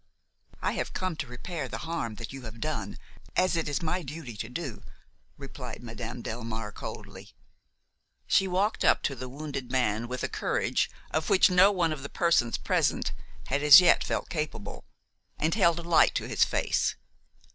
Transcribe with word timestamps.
"I 0.63 0.71
have 0.71 0.93
come 0.93 1.15
to 1.17 1.27
repair 1.27 1.67
the 1.67 1.77
harm 1.85 2.15
that 2.15 2.33
you 2.33 2.41
have 2.41 2.59
done, 2.59 2.97
as 3.35 3.55
it 3.55 3.69
is 3.69 3.83
my 3.83 4.01
duty 4.01 4.35
to 4.37 4.49
do," 4.49 4.81
replied 5.37 5.83
Madame 5.83 6.23
Delmare 6.23 6.71
coldly. 6.73 7.35
She 8.25 8.47
walked 8.47 8.83
up 8.83 9.03
to 9.03 9.15
the 9.15 9.29
wounded 9.29 9.69
man 9.71 10.07
with 10.07 10.23
a 10.23 10.27
courage 10.27 10.89
of 11.11 11.29
which 11.29 11.51
no 11.51 11.71
one 11.71 11.93
of 11.93 12.01
the 12.01 12.09
persons 12.09 12.57
present 12.57 13.11
had 13.45 13.61
as 13.61 13.79
yet 13.79 14.03
felt 14.03 14.27
capable, 14.27 14.85
and 15.37 15.53
held 15.53 15.77
a 15.77 15.83
light 15.83 16.15
to 16.15 16.27
his 16.27 16.43
face. 16.43 16.95